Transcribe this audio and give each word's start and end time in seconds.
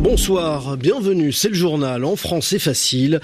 Bonsoir, 0.00 0.78
bienvenue, 0.78 1.30
c'est 1.30 1.50
le 1.50 1.54
journal 1.54 2.06
en 2.06 2.16
français 2.16 2.58
facile 2.58 3.20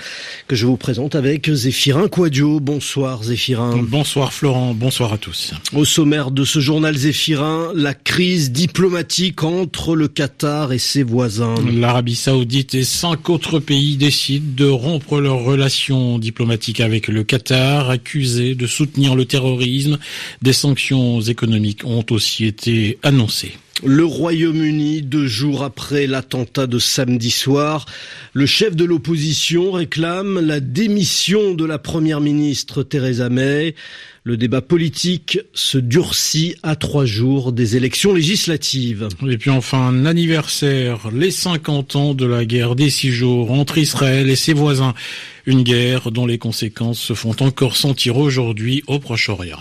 que 0.47 0.55
je 0.55 0.67
vous 0.67 0.77
présente 0.77 1.15
avec 1.15 1.51
Zéphirin 1.51 2.07
Quadio. 2.07 2.61
Bonsoir 2.61 3.23
Zéphirin. 3.23 3.79
Bonsoir 3.83 4.31
Florent, 4.35 4.75
bonsoir 4.75 5.15
à 5.15 5.17
tous. 5.17 5.55
Au 5.73 5.87
sommaire 5.87 6.31
de 6.31 6.45
ce 6.45 6.61
journal 6.61 6.95
Zéphirin, 6.95 7.73
la 7.75 7.95
crise 7.95 8.53
diplomatique 8.53 9.43
entre 9.43 9.97
le 9.97 10.07
Qatar 10.07 10.75
et 10.75 10.79
ses 10.79 11.03
voisins. 11.03 11.55
L'Arabie 11.73 12.15
saoudite 12.15 12.75
et 12.75 12.85
cinq 12.85 13.31
autres 13.31 13.59
pays 13.59 13.97
décident 13.97 14.53
de 14.55 14.69
rompre 14.69 15.19
leurs 15.19 15.45
relations 15.45 16.19
diplomatiques 16.19 16.81
avec 16.81 17.09
le 17.09 17.25
Qatar, 17.25 17.89
accusé 17.89 18.55
de 18.55 18.67
soutenir 18.67 19.15
le 19.15 19.25
terrorisme. 19.25 19.99
Des 20.43 20.53
sanctions 20.53 21.23
économiques 21.23 21.87
ont 21.87 22.05
aussi 22.11 22.45
été 22.45 22.99
annoncées. 23.03 23.55
Le 23.85 24.07
Royaume-Uni, 24.07 25.03
deux 25.03 25.27
jours 25.27 25.63
après 25.63 26.07
l'attentat 26.07 26.67
de 26.67 26.79
samedi 26.79 27.31
soir, 27.31 27.85
le 28.33 28.47
chef 28.47 28.75
de 28.75 28.87
l'opposition 28.87 29.71
réclame 29.71 30.41
la 30.41 30.61
démission 30.61 31.53
de 31.53 31.65
la 31.67 31.79
première 31.79 32.23
ministre 32.23 32.83
Theresa 32.83 33.29
May. 33.29 33.75
Le 34.25 34.39
débat 34.39 34.63
politique 34.63 35.41
se 35.53 35.77
durcit 35.77 36.57
à 36.63 36.75
trois 36.75 37.05
jours 37.05 37.53
des 37.53 37.77
élections 37.77 38.15
législatives. 38.15 39.09
Et 39.29 39.37
puis 39.37 39.51
enfin, 39.51 39.87
un 39.89 40.07
anniversaire, 40.07 41.11
les 41.13 41.31
50 41.31 41.97
ans 41.97 42.15
de 42.15 42.25
la 42.25 42.47
guerre 42.47 42.77
des 42.77 42.89
six 42.89 43.13
jours 43.13 43.53
entre 43.53 43.77
Israël 43.77 44.31
et 44.31 44.37
ses 44.37 44.55
voisins. 44.55 44.95
Une 45.45 45.63
guerre 45.63 46.11
dont 46.11 46.27
les 46.27 46.39
conséquences 46.39 46.99
se 46.99 47.13
font 47.15 47.37
encore 47.41 47.77
sentir 47.77 48.17
aujourd'hui 48.17 48.83
au 48.87 48.99
Proche-Orient. 48.99 49.61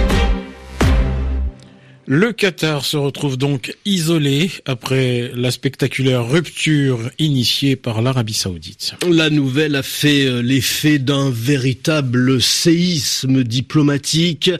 Le 2.13 2.33
Qatar 2.33 2.83
se 2.83 2.97
retrouve 2.97 3.37
donc 3.37 3.73
isolé 3.85 4.51
après 4.65 5.31
la 5.33 5.49
spectaculaire 5.49 6.27
rupture 6.27 7.09
initiée 7.19 7.77
par 7.77 8.01
l'Arabie 8.01 8.33
saoudite. 8.33 8.95
La 9.09 9.29
nouvelle 9.29 9.77
a 9.77 9.81
fait 9.81 10.25
euh, 10.25 10.41
l'effet 10.41 10.99
d'un 10.99 11.29
véritable 11.29 12.41
séisme 12.41 13.45
diplomatique. 13.45 14.51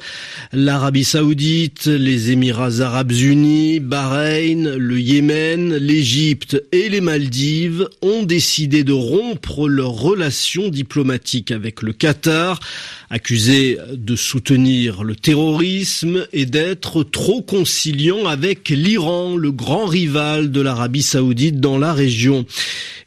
L'Arabie 0.54 1.04
saoudite, 1.04 1.88
les 1.88 2.32
Émirats 2.32 2.80
arabes 2.80 3.12
unis, 3.12 3.82
Bahreïn, 3.82 4.74
le 4.78 5.02
Yémen, 5.02 5.76
l'Égypte 5.76 6.64
et 6.72 6.88
les 6.88 7.02
Maldives 7.02 7.86
ont 8.02 8.24
décidé 8.24 8.86
de 8.86 8.94
rompre 8.94 9.68
leurs 9.68 9.92
relations 9.92 10.70
diplomatiques 10.70 11.52
avec 11.52 11.82
le 11.82 11.92
Qatar, 11.92 12.62
accusé 13.10 13.78
de 13.92 14.16
soutenir 14.16 15.04
le 15.04 15.18
terrorisme 15.18 16.26
et 16.32 16.46
d'être 16.46 17.04
trop 17.04 17.41
conciliant 17.42 18.26
avec 18.26 18.70
l'Iran, 18.70 19.36
le 19.36 19.52
grand 19.52 19.86
rival 19.86 20.52
de 20.52 20.62
l'Arabie 20.62 21.02
saoudite 21.02 21.60
dans 21.60 21.78
la 21.78 21.94
région. 21.94 22.46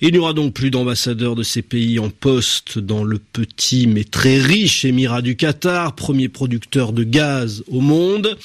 Il 0.00 0.12
n'y 0.12 0.18
aura 0.18 0.32
donc 0.32 0.52
plus 0.52 0.70
d'ambassadeurs 0.70 1.34
de 1.34 1.42
ces 1.42 1.62
pays 1.62 1.98
en 1.98 2.10
poste 2.10 2.78
dans 2.78 3.04
le 3.04 3.18
petit 3.18 3.86
mais 3.86 4.04
très 4.04 4.38
riche 4.38 4.84
Émirat 4.84 5.22
du 5.22 5.36
Qatar, 5.36 5.94
premier 5.94 6.28
producteur 6.28 6.92
de 6.92 7.04
gaz 7.04 7.64
au 7.68 7.80
monde 7.80 8.36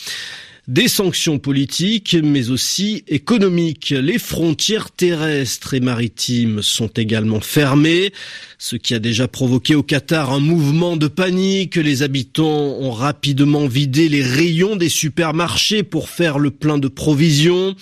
des 0.70 0.88
sanctions 0.88 1.39
politiques, 1.39 2.16
mais 2.22 2.52
aussi 2.52 3.03
économiques. 3.08 3.89
Les 3.89 4.20
frontières 4.20 4.92
terrestres 4.92 5.73
et 5.73 5.80
maritimes 5.80 6.61
sont 6.61 6.89
également 6.89 7.39
fermées, 7.39 8.14
ce 8.60 8.76
qui 8.76 8.94
a 8.94 8.99
déjà 8.99 9.27
provoqué 9.27 9.73
au 9.73 9.82
Qatar 9.82 10.32
un 10.32 10.39
mouvement 10.39 10.95
de 10.95 11.08
panique. 11.08 11.76
Les 11.76 12.04
habitants 12.04 12.77
ont 12.80 12.92
rapidement 12.92 13.66
vidé 13.66 14.10
les 14.10 14.21
rayons 14.21 14.76
des 14.76 14.89
supermarchés 14.89 15.82
pour 15.82 16.08
faire 16.08 16.38
le 16.38 16.52
plein 16.52 16.77
de 16.77 16.88
provisions. 16.88 17.76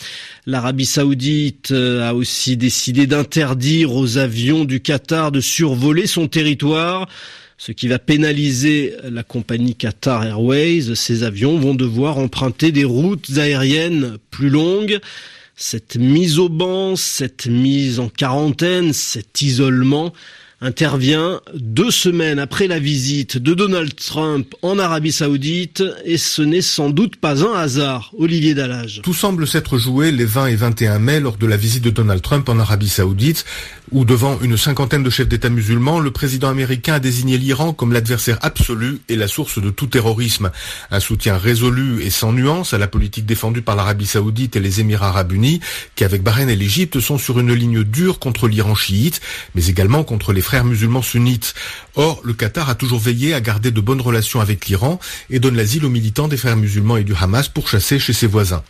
L'Arabie 0.45 0.85
saoudite 0.85 1.71
a 1.71 2.15
aussi 2.15 2.55
décidé 2.55 3.05
d'interdire 3.05 3.93
aux 3.93 4.17
avions 4.17 4.63
du 4.63 4.79
Qatar 4.79 5.33
de 5.33 5.41
survoler 5.41 6.07
son 6.07 6.29
territoire 6.29 7.09
ce 7.57 7.71
qui 7.71 7.87
va 7.87 7.99
pénaliser 7.99 8.95
la 9.03 9.23
compagnie 9.23 9.75
Qatar 9.75 10.23
Airways. 10.23 10.95
Ces 10.95 11.23
avions 11.23 11.59
vont 11.59 11.73
devoir 11.73 12.17
emprunter 12.17 12.71
des 12.71 12.85
routes 12.85 13.37
aériennes 13.37 14.17
plus 14.29 14.49
longues. 14.49 14.99
Cette 15.55 15.95
mise 15.95 16.37
au 16.37 16.49
banc, 16.49 16.95
cette 16.95 17.47
mise 17.47 17.99
en 17.99 18.09
quarantaine, 18.09 18.93
cet 18.93 19.41
isolement 19.41 20.13
intervient 20.59 21.39
deux 21.53 21.91
semaines 21.91 22.39
après 22.39 22.67
la 22.67 22.79
visite 22.79 23.37
de 23.37 23.53
Donald 23.53 23.95
Trump 23.95 24.55
en 24.63 24.79
Arabie 24.79 25.11
Saoudite 25.11 25.83
et 26.03 26.17
ce 26.17 26.41
n'est 26.41 26.61
sans 26.61 26.89
doute 26.89 27.17
pas 27.17 27.43
un 27.43 27.53
hasard, 27.53 28.11
Olivier 28.17 28.55
Dallage. 28.55 29.01
Tout 29.03 29.13
semble 29.13 29.45
s'être 29.45 29.77
joué 29.77 30.11
les 30.11 30.25
20 30.25 30.47
et 30.47 30.55
21 30.55 30.99
mai 30.99 31.19
lors 31.19 31.37
de 31.37 31.45
la 31.45 31.57
visite 31.57 31.83
de 31.83 31.91
Donald 31.91 32.21
Trump 32.21 32.49
en 32.49 32.57
Arabie 32.57 32.89
Saoudite 32.89 33.45
où 33.91 34.03
devant 34.03 34.39
une 34.41 34.57
cinquantaine 34.57 35.03
de 35.03 35.09
chefs 35.09 35.27
d'État 35.27 35.49
musulmans, 35.49 35.99
le 35.99 36.11
président 36.11 36.49
américain 36.49 36.95
a 36.95 36.99
désigné 36.99 37.37
l'Iran 37.37 37.71
comme 37.71 37.93
l'adversaire 37.93 38.37
absolu 38.41 38.99
et 39.07 39.15
la 39.15 39.27
source 39.27 39.61
de 39.61 39.69
tout 39.69 39.87
terrorisme. 39.87 40.51
Un 40.91 40.99
soutien 40.99 41.37
résolu 41.37 42.01
et 42.03 42.09
sans 42.09 42.33
nuance 42.33 42.73
à 42.73 42.77
la 42.77 42.87
politique 42.87 43.25
défendue 43.25 43.61
par 43.61 43.75
l'Arabie 43.75 44.05
saoudite 44.05 44.55
et 44.55 44.59
les 44.59 44.81
Émirats 44.81 45.09
arabes 45.09 45.31
unis, 45.31 45.61
qui 45.95 46.03
avec 46.03 46.21
Bahreïn 46.21 46.49
et 46.49 46.55
l'Égypte 46.55 46.99
sont 46.99 47.17
sur 47.17 47.39
une 47.39 47.53
ligne 47.53 47.83
dure 47.83 48.19
contre 48.19 48.47
l'Iran 48.47 48.75
chiite, 48.75 49.21
mais 49.55 49.67
également 49.67 50.03
contre 50.03 50.33
les 50.33 50.41
frères 50.47 50.63
musulmans 50.63 51.01
sunnites. 51.01 51.53
Or, 51.95 52.21
le 52.23 52.33
Qatar 52.33 52.69
a 52.69 52.75
toujours 52.75 52.99
veillé 52.99 53.33
à 53.33 53.41
garder 53.41 53.69
de 53.69 53.81
bonnes 53.81 53.99
relations 53.99 54.39
avec 54.39 54.67
l'Iran 54.67 54.97
et 55.29 55.39
donne 55.39 55.57
l'asile 55.57 55.83
aux 55.83 55.89
militants 55.89 56.29
des 56.29 56.37
frères 56.37 56.55
musulmans 56.55 56.95
et 56.95 57.03
du 57.03 57.13
Hamas 57.13 57.49
pour 57.49 57.67
chasser 57.67 57.99
chez 57.99 58.13
ses 58.13 58.27
voisins. 58.27 58.63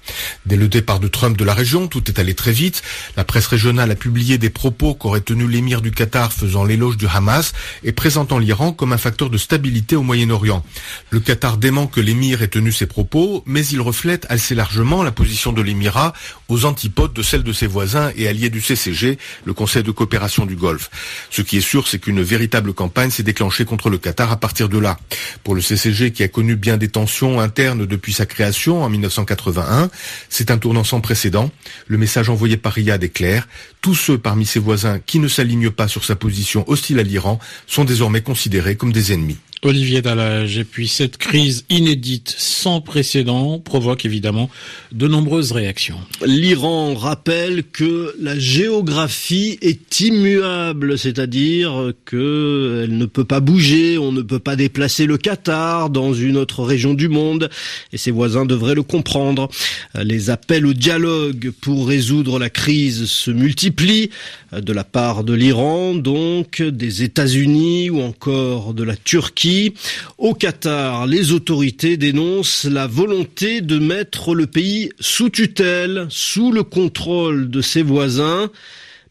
Dès 0.48 0.56
le 0.56 0.70
départ 0.70 1.00
de 1.00 1.08
Trump 1.08 1.38
de 1.38 1.46
la 1.46 1.54
région, 1.54 1.88
tout 1.88 2.04
est 2.08 2.18
allé 2.18 2.34
très 2.34 2.52
vite. 2.52 2.82
La 3.16 3.24
presse 3.24 3.46
régionale 3.46 3.92
a 3.92 3.96
publié 3.96 4.40
des 4.40 4.50
propos 4.50 4.96
qu'aurait 4.96 5.22
tenu 5.22 5.48
l'émir 5.48 5.82
du 5.82 5.92
Qatar 5.92 6.34
faisant 6.34 6.64
l'éloge 6.64 6.98
du 6.98 7.06
Hamas 7.06 7.54
et 7.84 7.92
présentant 7.92 8.40
l'Iran 8.40 8.72
comme 8.74 8.92
un 8.92 8.98
facteur 8.98 9.30
de 9.30 9.38
stabilité 9.38 9.96
au 9.96 10.02
Moyen-Orient. 10.02 10.66
Le 11.12 11.20
Qatar 11.20 11.58
dément 11.58 11.86
que 11.86 12.02
l'émir 12.02 12.42
ait 12.42 12.48
tenu 12.48 12.72
ses 12.72 12.88
propos, 12.88 13.44
mais 13.46 13.64
il 13.68 13.82
reflète 13.82 14.26
assez 14.30 14.56
largement 14.56 15.04
la 15.04 15.12
position 15.12 15.54
de 15.54 15.62
l'émirat 15.62 16.14
aux 16.48 16.66
antipodes 16.66 17.14
de 17.14 17.22
celle 17.22 17.44
de 17.44 17.54
ses 17.54 17.68
voisins 17.68 18.12
et 18.16 18.28
alliés 18.28 18.50
du 18.50 18.62
CCG, 18.62 19.20
le 19.46 19.54
Conseil 19.54 19.84
de 19.84 19.92
coopération 19.92 20.48
du 20.48 20.56
Golfe. 20.56 20.90
Ce 21.30 21.44
qui 21.44 21.58
est 21.58 21.67
sûr, 21.68 21.88
c'est 21.88 22.00
qu'une 22.00 22.22
véritable 22.22 22.74
campagne 22.74 23.10
s'est 23.10 23.24
déclenchée 23.24 23.66
contre 23.66 23.90
le 23.90 23.98
Qatar 23.98 24.32
à 24.32 24.38
partir 24.38 24.70
de 24.70 24.78
là. 24.78 24.98
Pour 25.44 25.54
le 25.54 25.60
CCG 25.60 26.12
qui 26.12 26.24
a 26.24 26.30
connu 26.30 26.56
bien 26.56 26.78
des 26.78 26.88
tensions 26.88 27.42
internes 27.42 27.86
depuis 27.86 28.14
sa 28.14 28.26
création 28.26 28.84
en 28.84 28.90
1981, 28.90 29.90
c'est 30.30 30.50
un 30.50 30.58
tournant 30.58 30.86
sans 30.86 31.02
précédent. 31.02 31.52
Le 31.88 31.98
message 31.98 32.30
envoyé 32.30 32.56
par 32.56 32.72
Riyad 32.72 33.04
est 33.04 33.10
clair. 33.10 33.50
Tous 33.82 33.96
ceux 33.96 34.18
parmi 34.18 34.46
ses 34.46 34.60
voisins 34.60 35.00
qui 35.06 35.20
ne 35.20 35.28
s'alignent 35.28 35.70
pas 35.70 35.90
sur 35.90 36.06
sa 36.06 36.16
position 36.16 36.64
hostile 36.70 37.00
à 37.00 37.04
l'Iran 37.04 37.38
sont 37.68 37.84
désormais 37.84 38.22
considérés 38.22 38.78
comme 38.78 38.94
des 38.94 39.12
ennemis. 39.12 39.38
Olivier 39.64 40.02
Dallage. 40.02 40.58
Et 40.58 40.64
puis 40.64 40.88
cette 40.88 41.18
crise 41.18 41.66
inédite 41.70 42.34
sans 42.38 42.82
précédent 42.82 43.60
provoque 43.60 44.06
évidemment 44.06 44.50
de 44.92 45.08
nombreuses 45.08 45.52
réactions. 45.52 46.00
L'Iran 46.26 46.94
rappelle 46.94 47.64
que 47.64 48.16
la 48.20 48.38
géographie 48.38 49.58
est 49.62 50.00
immuable, 50.00 50.98
c'est-à-dire 50.98 51.94
qu'elle 52.10 52.98
ne 52.98 53.06
peut 53.06 53.26
pas 53.26 53.40
bouger, 53.40 53.98
on 53.98 54.12
ne 54.12 54.22
peut 54.22 54.40
pas 54.40 54.56
déplacer 54.56 55.06
le 55.06 55.18
Qatar 55.18 55.90
dans 55.90 56.14
une 56.14 56.38
autre 56.38 56.64
région 56.64 56.94
du 56.94 57.08
monde, 57.08 57.50
et 57.92 57.98
ses 57.98 58.12
voisins 58.12 58.46
devraient 58.46 58.76
le 58.76 58.84
comprendre. 58.84 59.50
Les 59.96 60.30
appels 60.30 60.66
au 60.66 60.74
dialogue 60.74 61.52
pour 61.62 61.88
résoudre 61.88 62.40
la 62.40 62.50
crise 62.50 63.06
se 63.06 63.32
multiplient 63.32 64.10
de 64.52 64.74
la 64.74 64.84
part 64.84 65.24
de 65.24 65.34
l'Iran, 65.34 65.94
donc 65.96 66.62
des 66.62 67.04
États-Unis 67.04 67.90
ou 67.90 68.02
encore 68.02 68.74
de 68.74 68.84
la 68.84 68.96
Turquie 68.96 69.74
au 70.18 70.34
Qatar, 70.34 71.06
les 71.08 71.32
autorités 71.32 71.98
dénoncent 71.98 72.66
la 72.66 72.88
volonté 72.88 73.62
de 73.62 73.80
mettre 73.80 74.34
le 74.34 74.48
pays 74.48 74.90
sous 75.00 75.30
tutelle, 75.30 76.08
sous 76.10 76.52
le 76.52 76.64
contrôle 76.64 77.50
de 77.50 77.62
ses 77.62 77.84
voisins. 77.84 78.50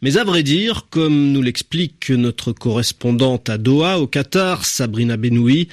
Mais 0.03 0.19
à 0.19 0.25
vrai 0.25 0.43
dire, 0.43 0.87
comme 0.91 1.33
nous 1.33 1.43
l'explique 1.43 2.11
notre 2.11 2.53
correspondante 2.53 3.49
à 3.49 3.59
Doha, 3.59 3.99
au 3.99 4.06
Qatar, 4.06 4.65
Sabrina 4.65 5.17
Benoui, 5.17 5.69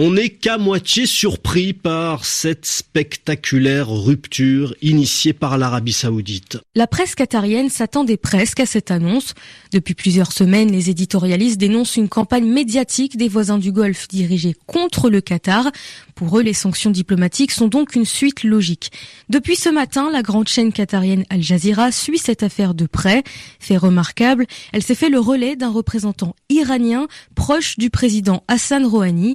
On 0.00 0.12
n'est 0.12 0.28
qu'à 0.28 0.58
moitié 0.58 1.06
surpris 1.06 1.72
par 1.72 2.24
cette 2.24 2.66
spectaculaire 2.66 3.88
rupture 3.90 4.72
initiée 4.80 5.32
par 5.32 5.58
l'Arabie 5.58 5.92
saoudite. 5.92 6.58
La 6.76 6.86
presse 6.86 7.16
qatarienne 7.16 7.68
s'attendait 7.68 8.16
presque 8.16 8.60
à 8.60 8.66
cette 8.66 8.92
annonce. 8.92 9.34
Depuis 9.72 9.94
plusieurs 9.94 10.30
semaines, 10.30 10.70
les 10.70 10.88
éditorialistes 10.88 11.58
dénoncent 11.58 11.96
une 11.96 12.08
campagne 12.08 12.46
médiatique 12.46 13.16
des 13.16 13.26
voisins 13.26 13.58
du 13.58 13.72
Golfe 13.72 14.06
dirigée 14.06 14.54
contre 14.68 15.10
le 15.10 15.20
Qatar. 15.20 15.72
Pour 16.14 16.38
eux, 16.38 16.42
les 16.42 16.52
sanctions 16.52 16.92
diplomatiques 16.92 17.50
sont 17.50 17.66
donc 17.66 17.96
une 17.96 18.04
suite 18.04 18.44
logique. 18.44 18.92
Depuis 19.28 19.56
ce 19.56 19.68
matin, 19.68 20.10
la 20.12 20.22
grande 20.22 20.46
chaîne 20.46 20.72
qatarienne 20.72 21.24
Al 21.28 21.42
Jazeera 21.42 21.90
suit 21.90 22.18
cette 22.18 22.44
affaire 22.44 22.74
de 22.74 22.86
près. 22.86 23.24
Fait 23.58 23.76
remarquable, 23.76 24.46
elle 24.72 24.84
s'est 24.84 24.94
fait 24.94 25.10
le 25.10 25.18
relais 25.18 25.56
d'un 25.56 25.70
représentant 25.70 26.36
iranien 26.50 27.08
proche 27.34 27.78
du 27.78 27.90
président 27.90 28.44
Hassan 28.46 28.86
Rouhani. 28.86 29.34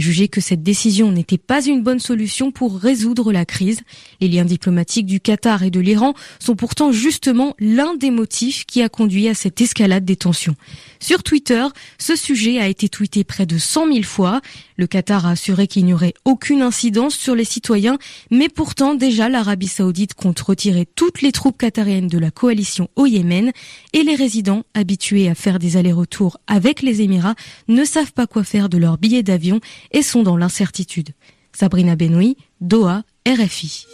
Jugé 0.00 0.28
que 0.28 0.40
cette 0.40 0.62
décision 0.62 1.12
n'était 1.12 1.38
pas 1.38 1.64
une 1.64 1.82
bonne 1.82 1.98
solution 1.98 2.50
pour 2.50 2.78
résoudre 2.78 3.32
la 3.32 3.44
crise. 3.44 3.80
Les 4.20 4.28
liens 4.28 4.44
diplomatiques 4.44 5.06
du 5.06 5.20
Qatar 5.20 5.62
et 5.62 5.70
de 5.70 5.80
l'Iran 5.80 6.14
sont 6.38 6.56
pourtant 6.56 6.92
justement 6.92 7.54
l'un 7.58 7.94
des 7.94 8.10
motifs 8.10 8.64
qui 8.66 8.82
a 8.82 8.88
conduit 8.88 9.28
à 9.28 9.34
cette 9.34 9.60
escalade 9.60 10.04
des 10.04 10.16
tensions. 10.16 10.54
Sur 11.00 11.22
Twitter, 11.22 11.66
ce 11.98 12.16
sujet 12.16 12.58
a 12.58 12.68
été 12.68 12.88
tweeté 12.88 13.24
près 13.24 13.46
de 13.46 13.58
100 13.58 13.92
000 13.92 14.02
fois. 14.02 14.40
Le 14.76 14.86
Qatar 14.86 15.26
a 15.26 15.30
assuré 15.30 15.66
qu'il 15.66 15.84
n'y 15.84 15.94
aurait 15.94 16.14
aucune 16.24 16.62
incidence 16.62 17.14
sur 17.14 17.34
les 17.34 17.44
citoyens, 17.44 17.98
mais 18.30 18.48
pourtant 18.48 18.94
déjà 18.94 19.28
l'Arabie 19.28 19.68
saoudite 19.68 20.14
compte 20.14 20.40
retirer 20.40 20.86
toutes 20.94 21.22
les 21.22 21.32
troupes 21.32 21.58
qatariennes 21.58 22.08
de 22.08 22.18
la 22.18 22.30
coalition 22.30 22.88
au 22.96 23.06
Yémen 23.06 23.52
et 23.92 24.02
les 24.02 24.14
résidents 24.14 24.64
habitués 24.74 25.28
à 25.28 25.34
faire 25.34 25.58
des 25.58 25.76
allers-retours 25.76 26.38
avec 26.46 26.82
les 26.82 27.02
Émirats 27.02 27.34
ne 27.68 27.84
savent 27.84 28.12
pas 28.12 28.26
quoi 28.26 28.44
faire 28.44 28.68
de 28.68 28.78
leurs 28.78 28.98
billets 28.98 29.22
d'avion 29.22 29.60
et 29.92 30.02
sont 30.02 30.22
dans 30.22 30.36
l'incertitude. 30.36 31.10
Sabrina 31.52 31.96
Benoît, 31.96 32.34
Doha, 32.60 33.02
RFI. 33.26 33.86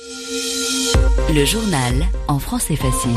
Le 1.32 1.44
journal 1.44 1.94
en 2.26 2.38
français 2.38 2.76
facile. 2.76 3.17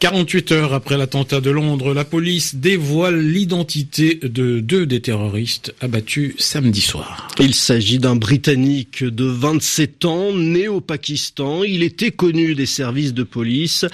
48 0.00 0.52
heures 0.52 0.72
après 0.72 0.96
l'attentat 0.96 1.42
de 1.42 1.50
Londres, 1.50 1.92
la 1.92 2.06
police 2.06 2.54
dévoile 2.54 3.20
l'identité 3.20 4.14
de 4.14 4.58
deux 4.60 4.86
des 4.86 5.02
terroristes 5.02 5.74
abattus 5.82 6.34
samedi 6.38 6.80
soir. 6.80 7.28
Il 7.38 7.54
s'agit 7.54 7.98
d'un 7.98 8.16
Britannique 8.16 9.04
de 9.04 9.26
27 9.26 10.06
ans, 10.06 10.32
né 10.34 10.68
au 10.68 10.80
Pakistan. 10.80 11.64
Il 11.64 11.82
était 11.82 12.12
connu 12.12 12.54
des 12.54 12.64
services 12.64 13.12
de 13.12 13.24
police 13.24 13.84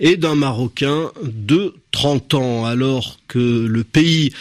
et 0.00 0.16
d'un 0.16 0.34
Marocain 0.34 1.12
de 1.22 1.74
30 1.94 2.34
ans, 2.34 2.64
alors 2.66 3.18
que 3.28 3.38
le 3.38 3.84
pays 3.84 4.32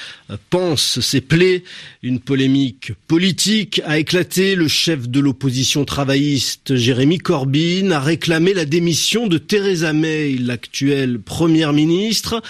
pense 0.49 0.99
ses 0.99 1.21
plaies. 1.21 1.63
Une 2.01 2.19
polémique 2.19 2.93
politique 3.07 3.79
a 3.85 3.99
éclaté. 3.99 4.55
Le 4.55 4.67
chef 4.67 5.07
de 5.07 5.19
l'opposition 5.19 5.85
travailliste, 5.85 6.75
Jérémy 6.75 7.19
Corbyn, 7.19 7.91
a 7.91 7.99
réclamé 7.99 8.55
la 8.55 8.65
démission 8.65 9.27
de 9.27 9.37
Theresa 9.37 9.93
May, 9.93 10.35
l'actuelle 10.37 11.19
première 11.19 11.73
ministre, 11.73 12.41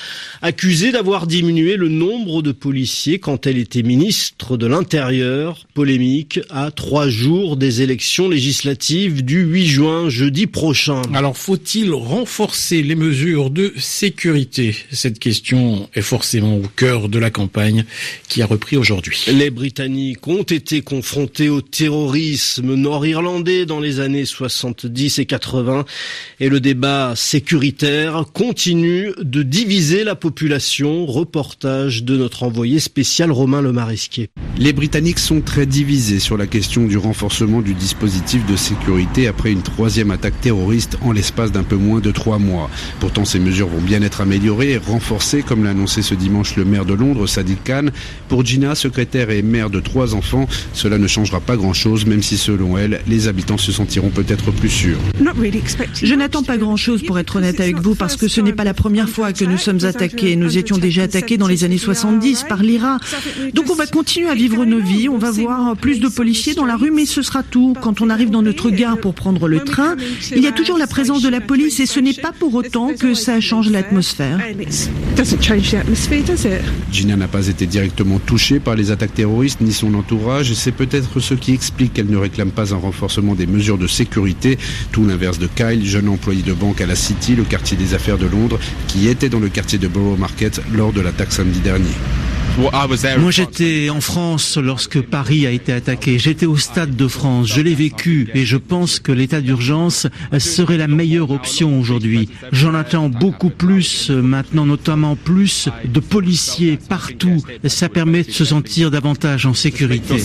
accusée 0.41 0.93
d'avoir 0.93 1.27
diminué 1.27 1.75
le 1.75 1.89
nombre 1.89 2.41
de 2.41 2.53
policiers 2.53 3.19
quand 3.19 3.45
elle 3.45 3.57
était 3.57 3.83
ministre 3.83 4.55
de 4.55 4.67
l'Intérieur. 4.67 5.67
Polémique 5.73 6.39
à 6.49 6.71
trois 6.71 7.09
jours 7.09 7.57
des 7.57 7.81
élections 7.81 8.29
législatives 8.29 9.25
du 9.25 9.41
8 9.41 9.65
juin, 9.65 10.09
jeudi 10.09 10.47
prochain. 10.47 11.01
Alors, 11.13 11.37
faut-il 11.37 11.91
renforcer 11.91 12.83
les 12.83 12.95
mesures 12.95 13.49
de 13.49 13.73
sécurité? 13.77 14.75
Cette 14.93 15.17
question 15.17 15.89
est 15.95 16.03
forcément 16.03 16.55
au 16.57 16.67
cœur 16.75 17.09
de 17.09 17.17
la 17.17 17.31
campagne 17.31 17.83
qui 18.29 18.43
a 18.43 18.45
repris 18.45 18.77
aujourd'hui. 18.77 19.25
Les 19.27 19.49
Britanniques 19.49 20.27
ont 20.27 20.43
été 20.43 20.81
confrontés 20.81 21.49
au 21.49 21.61
terrorisme 21.61 22.75
nord-irlandais 22.75 23.65
dans 23.65 23.79
les 23.79 23.99
années 23.99 24.25
70 24.25 25.17
et 25.17 25.25
80 25.25 25.85
et 26.39 26.47
le 26.47 26.59
débat 26.59 27.13
sécuritaire 27.15 28.25
continue 28.33 29.11
de 29.19 29.41
diviser 29.41 30.03
la 30.03 30.13
population. 30.13 31.07
Reportage 31.07 32.03
de 32.03 32.15
notre 32.15 32.43
envoyé 32.43 32.79
spécial 32.79 33.31
Romain 33.31 33.63
Lemarisquier. 33.63 34.29
Les 34.59 34.73
Britanniques 34.73 35.17
sont 35.17 35.41
très 35.41 35.65
divisés 35.65 36.19
sur 36.19 36.37
la 36.37 36.45
question 36.45 36.85
du 36.85 36.97
renforcement 36.97 37.61
du 37.61 37.73
dispositif 37.73 38.45
de 38.45 38.55
sécurité 38.55 39.27
après 39.27 39.51
une 39.51 39.63
troisième 39.63 40.11
attaque 40.11 40.39
terroriste 40.39 40.99
en 41.01 41.11
l'espace 41.11 41.51
d'un 41.51 41.63
peu 41.63 41.77
moins 41.77 41.99
de 41.99 42.11
trois 42.11 42.37
mois. 42.37 42.69
Pourtant, 42.99 43.25
ces 43.25 43.39
mesures 43.39 43.69
vont 43.69 43.81
bien 43.81 44.03
être 44.03 44.21
améliorées 44.21 44.73
et 44.73 44.82
renforcées, 44.87 45.43
comme 45.43 45.63
l'a 45.63 45.71
annoncé 45.71 46.01
ce 46.01 46.15
dimanche 46.15 46.55
le 46.55 46.65
maire 46.65 46.85
de 46.85 46.93
Londres, 46.93 47.27
Sadiq 47.27 47.63
Khan. 47.63 47.87
Pour 48.29 48.45
Gina, 48.45 48.75
secrétaire 48.75 49.29
et 49.29 49.41
mère 49.41 49.69
de 49.69 49.79
trois 49.79 50.15
enfants, 50.15 50.47
cela 50.73 50.97
ne 50.97 51.07
changera 51.07 51.39
pas 51.39 51.55
grand-chose, 51.55 52.05
même 52.05 52.23
si 52.23 52.37
selon 52.37 52.77
elle, 52.77 53.01
les 53.07 53.27
habitants 53.27 53.57
se 53.57 53.71
sentiront 53.71 54.09
peut-être 54.09 54.51
plus 54.51 54.69
sûrs. 54.69 54.99
Je 56.01 56.15
n'attends 56.15 56.43
pas 56.43 56.57
grand-chose 56.57 57.03
pour 57.03 57.19
être 57.19 57.37
honnête 57.37 57.59
avec 57.59 57.79
vous, 57.79 57.95
parce 57.95 58.15
que 58.15 58.27
ce 58.27 58.41
n'est 58.41 58.53
pas 58.53 58.63
la 58.63 58.73
première 58.73 59.09
fois 59.09 59.33
que 59.33 59.45
nous 59.45 59.57
sommes 59.57 59.83
attaqués. 59.85 60.35
Nous 60.35 60.57
étions 60.57 60.77
déjà 60.77 61.03
attaqués 61.03 61.37
dans 61.37 61.47
les 61.47 61.63
années 61.63 61.77
70 61.77 62.45
par 62.47 62.63
l'IRA. 62.63 62.97
Donc 63.53 63.69
on 63.69 63.75
va 63.75 63.85
continuer 63.85 64.29
à 64.29 64.35
vivre 64.35 64.65
nos 64.65 64.79
vies, 64.79 65.09
on 65.09 65.17
va 65.17 65.31
voir 65.31 65.75
plus 65.75 65.99
de 65.99 66.07
policiers 66.07 66.53
dans 66.53 66.65
la 66.65 66.75
rue, 66.75 66.91
mais 66.91 67.05
ce 67.05 67.21
sera 67.21 67.43
tout. 67.43 67.75
Quand 67.81 68.01
on 68.01 68.09
arrive 68.09 68.29
dans 68.29 68.41
notre 68.41 68.69
gare 68.69 68.97
pour 68.97 69.13
prendre 69.13 69.47
le 69.47 69.59
train, 69.59 69.95
il 70.35 70.41
y 70.41 70.47
a 70.47 70.51
toujours 70.51 70.77
la 70.77 70.87
présence 70.87 71.21
de 71.21 71.29
la 71.29 71.41
police 71.41 71.79
et 71.79 71.85
ce 71.85 71.99
n'est 71.99 72.13
pas 72.13 72.31
pour 72.31 72.53
autant 72.53 72.89
que 72.93 73.13
ça 73.13 73.39
change 73.39 73.69
l'atmosphère. 73.69 74.39
Gina 76.91 77.15
n'a 77.15 77.27
pas 77.27 77.47
été 77.47 77.65
directement 77.65 78.19
touchée 78.19 78.59
par 78.59 78.75
les 78.75 78.91
attaques 78.91 79.13
terroristes 79.13 79.61
ni 79.61 79.71
son 79.71 79.93
entourage 79.93 80.53
c'est 80.53 80.71
peut-être 80.71 81.19
ce 81.19 81.33
qui 81.33 81.53
explique 81.53 81.93
qu'elle 81.93 82.09
ne 82.09 82.17
réclame 82.17 82.51
pas 82.51 82.73
un 82.73 82.77
renforcement 82.77 83.35
des 83.35 83.45
mesures 83.45 83.77
de 83.77 83.87
sécurité, 83.87 84.57
tout 84.91 85.05
l'inverse 85.05 85.39
de 85.39 85.47
Kyle, 85.47 85.85
jeune 85.85 86.09
employé 86.09 86.41
de 86.41 86.53
banque 86.53 86.81
à 86.81 86.85
la 86.85 86.95
City, 86.95 87.35
le 87.35 87.43
quartier 87.43 87.77
des 87.77 87.93
affaires 87.93 88.17
de 88.17 88.27
Londres, 88.27 88.59
qui 88.87 89.07
était 89.07 89.29
dans 89.29 89.39
le 89.39 89.49
quartier 89.49 89.79
de 89.79 89.87
Borough 89.87 90.19
Market 90.19 90.61
lors 90.73 90.93
de 90.93 91.01
l'attaque 91.01 91.31
samedi 91.31 91.59
dernier. 91.59 91.93
Moi, 92.57 93.31
j'étais 93.31 93.89
en 93.89 93.99
France 93.99 94.57
lorsque 94.61 95.01
Paris 95.01 95.47
a 95.47 95.51
été 95.51 95.73
attaqué. 95.73 96.19
J'étais 96.19 96.45
au 96.45 96.55
Stade 96.55 96.95
de 96.95 97.07
France. 97.07 97.47
Je 97.47 97.61
l'ai 97.61 97.73
vécu 97.73 98.27
et 98.35 98.45
je 98.45 98.57
pense 98.57 98.99
que 98.99 99.11
l'état 99.11 99.41
d'urgence 99.41 100.05
serait 100.37 100.77
la 100.77 100.87
meilleure 100.87 101.31
option 101.31 101.79
aujourd'hui. 101.79 102.29
J'en 102.51 102.75
attends 102.75 103.09
beaucoup 103.09 103.49
plus 103.49 104.11
maintenant, 104.11 104.67
notamment 104.67 105.15
plus 105.15 105.69
de 105.85 105.99
policiers 105.99 106.77
partout. 106.89 107.43
Ça 107.65 107.89
permet 107.89 108.23
de 108.23 108.31
se 108.31 108.45
sentir 108.45 108.91
davantage 108.91 109.47
en 109.47 109.55
sécurité. 109.55 110.15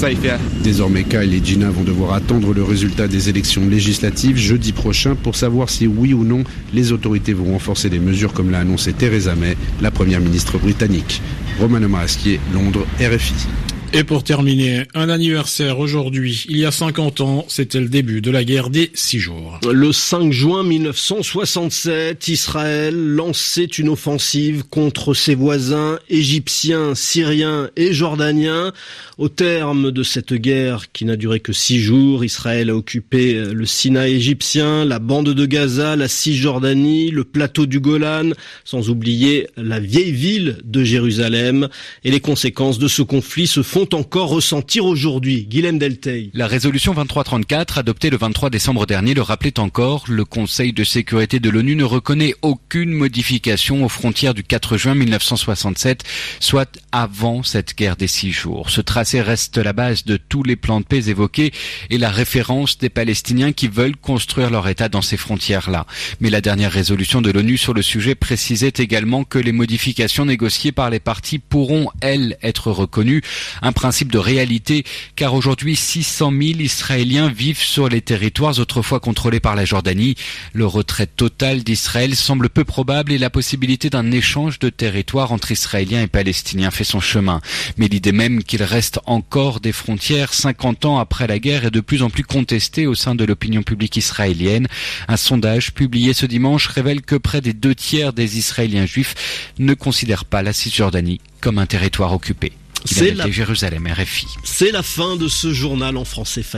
Désormais, 0.62 1.04
Kyle 1.04 1.32
et 1.32 1.42
Gina 1.42 1.70
vont 1.70 1.84
devoir 1.84 2.12
attendre 2.12 2.52
le 2.52 2.62
résultat 2.62 3.08
des 3.08 3.30
élections 3.30 3.66
législatives 3.66 4.36
jeudi 4.36 4.72
prochain 4.72 5.14
pour 5.14 5.34
savoir 5.34 5.70
si 5.70 5.86
oui 5.86 6.12
ou 6.12 6.24
non 6.24 6.44
les 6.74 6.92
autorités 6.92 7.32
vont 7.32 7.52
renforcer 7.52 7.88
les 7.88 7.98
mesures 7.98 8.34
comme 8.34 8.50
l'a 8.50 8.60
annoncé 8.60 8.92
Theresa 8.92 9.34
May, 9.34 9.56
la 9.80 9.90
première 9.90 10.20
ministre 10.20 10.58
britannique. 10.58 11.22
Romano 11.58 11.88
Masquier, 11.88 12.40
Londres, 12.52 12.86
RFI. 13.00 13.67
Et 13.94 14.04
pour 14.04 14.22
terminer, 14.22 14.82
un 14.92 15.08
anniversaire 15.08 15.78
aujourd'hui. 15.78 16.44
Il 16.50 16.58
y 16.58 16.66
a 16.66 16.70
50 16.70 17.22
ans, 17.22 17.46
c'était 17.48 17.80
le 17.80 17.88
début 17.88 18.20
de 18.20 18.30
la 18.30 18.44
guerre 18.44 18.68
des 18.68 18.90
six 18.92 19.18
jours. 19.18 19.58
Le 19.72 19.92
5 19.92 20.30
juin 20.30 20.62
1967, 20.62 22.28
Israël 22.28 22.94
lançait 22.94 23.64
une 23.64 23.88
offensive 23.88 24.64
contre 24.64 25.14
ses 25.14 25.34
voisins 25.34 25.98
égyptiens, 26.10 26.94
syriens 26.94 27.70
et 27.76 27.94
jordaniens. 27.94 28.74
Au 29.16 29.30
terme 29.30 29.90
de 29.90 30.02
cette 30.02 30.34
guerre 30.34 30.92
qui 30.92 31.06
n'a 31.06 31.16
duré 31.16 31.40
que 31.40 31.54
six 31.54 31.80
jours, 31.80 32.24
Israël 32.26 32.68
a 32.68 32.76
occupé 32.76 33.42
le 33.42 33.64
Sinaï 33.64 34.14
égyptien, 34.14 34.84
la 34.84 34.98
bande 34.98 35.30
de 35.30 35.46
Gaza, 35.46 35.96
la 35.96 36.08
Cisjordanie, 36.08 37.10
le 37.10 37.24
plateau 37.24 37.64
du 37.64 37.80
Golan, 37.80 38.30
sans 38.64 38.90
oublier 38.90 39.48
la 39.56 39.80
vieille 39.80 40.12
ville 40.12 40.58
de 40.62 40.84
Jérusalem. 40.84 41.68
Et 42.04 42.10
les 42.10 42.20
conséquences 42.20 42.78
de 42.78 42.86
ce 42.86 43.00
conflit 43.00 43.46
se 43.46 43.62
font 43.62 43.77
encore 43.78 44.30
ressentir 44.30 44.84
aujourd'hui. 44.84 45.44
Guilhem 45.44 45.78
Delteil. 45.78 46.30
La 46.34 46.46
résolution 46.46 46.94
2334, 46.94 47.78
adoptée 47.78 48.10
le 48.10 48.16
23 48.16 48.50
décembre 48.50 48.86
dernier, 48.86 49.14
le 49.14 49.22
rappelait 49.22 49.60
encore. 49.60 50.04
Le 50.08 50.24
Conseil 50.24 50.72
de 50.72 50.82
sécurité 50.82 51.38
de 51.38 51.48
l'ONU 51.48 51.76
ne 51.76 51.84
reconnaît 51.84 52.34
aucune 52.42 52.92
modification 52.92 53.84
aux 53.84 53.88
frontières 53.88 54.34
du 54.34 54.42
4 54.42 54.76
juin 54.76 54.94
1967, 54.94 56.02
soit 56.40 56.78
avant 56.92 57.42
cette 57.42 57.76
guerre 57.76 57.96
des 57.96 58.08
six 58.08 58.32
jours. 58.32 58.70
Ce 58.70 58.80
tracé 58.80 59.20
reste 59.20 59.58
la 59.58 59.72
base 59.72 60.04
de 60.04 60.16
tous 60.16 60.42
les 60.42 60.56
plans 60.56 60.80
de 60.80 60.84
paix 60.84 61.08
évoqués 61.08 61.52
et 61.90 61.98
la 61.98 62.10
référence 62.10 62.78
des 62.78 62.88
Palestiniens 62.88 63.52
qui 63.52 63.68
veulent 63.68 63.96
construire 63.96 64.50
leur 64.50 64.66
État 64.68 64.88
dans 64.88 65.02
ces 65.02 65.16
frontières-là. 65.16 65.86
Mais 66.20 66.30
la 66.30 66.40
dernière 66.40 66.72
résolution 66.72 67.20
de 67.20 67.30
l'ONU 67.30 67.56
sur 67.56 67.74
le 67.74 67.82
sujet 67.82 68.14
précisait 68.14 68.72
également 68.78 69.24
que 69.24 69.38
les 69.38 69.52
modifications 69.52 70.24
négociées 70.24 70.72
par 70.72 70.90
les 70.90 71.00
partis 71.00 71.38
pourront, 71.38 71.90
elles, 72.00 72.36
être 72.42 72.72
reconnues 72.72 73.22
principe 73.72 74.12
de 74.12 74.18
réalité 74.18 74.84
car 75.16 75.34
aujourd'hui 75.34 75.76
600 75.76 76.30
000 76.30 76.42
Israéliens 76.60 77.28
vivent 77.28 77.62
sur 77.62 77.88
les 77.88 78.00
territoires 78.00 78.58
autrefois 78.58 79.00
contrôlés 79.00 79.40
par 79.40 79.56
la 79.56 79.64
Jordanie. 79.64 80.14
Le 80.52 80.66
retrait 80.66 81.06
total 81.06 81.62
d'Israël 81.62 82.14
semble 82.14 82.48
peu 82.48 82.64
probable 82.64 83.12
et 83.12 83.18
la 83.18 83.30
possibilité 83.30 83.90
d'un 83.90 84.10
échange 84.10 84.58
de 84.58 84.70
territoire 84.70 85.32
entre 85.32 85.52
Israéliens 85.52 86.02
et 86.02 86.06
Palestiniens 86.06 86.70
fait 86.70 86.84
son 86.84 87.00
chemin. 87.00 87.40
Mais 87.76 87.88
l'idée 87.88 88.12
même 88.12 88.42
qu'il 88.42 88.62
reste 88.62 89.00
encore 89.06 89.60
des 89.60 89.72
frontières 89.72 90.34
50 90.34 90.84
ans 90.84 90.98
après 90.98 91.26
la 91.26 91.38
guerre 91.38 91.64
est 91.64 91.70
de 91.70 91.80
plus 91.80 92.02
en 92.02 92.10
plus 92.10 92.24
contestée 92.24 92.86
au 92.86 92.94
sein 92.94 93.14
de 93.14 93.24
l'opinion 93.24 93.62
publique 93.62 93.96
israélienne. 93.96 94.68
Un 95.08 95.16
sondage 95.16 95.72
publié 95.72 96.14
ce 96.14 96.26
dimanche 96.26 96.66
révèle 96.66 97.02
que 97.02 97.16
près 97.16 97.40
des 97.40 97.52
deux 97.52 97.74
tiers 97.74 98.12
des 98.12 98.38
Israéliens 98.38 98.86
juifs 98.86 99.14
ne 99.58 99.74
considèrent 99.74 100.24
pas 100.24 100.42
la 100.42 100.52
Cisjordanie 100.52 101.20
comme 101.40 101.58
un 101.58 101.66
territoire 101.66 102.12
occupé. 102.12 102.52
C'est 102.84 103.14
la... 103.14 103.30
Jérusalem, 103.30 103.86
RFI. 103.86 104.26
C'est 104.44 104.70
la 104.70 104.82
fin 104.82 105.16
de 105.16 105.28
ce 105.28 105.52
journal 105.52 105.96
en 105.96 106.04
français 106.04 106.42
facile. 106.42 106.56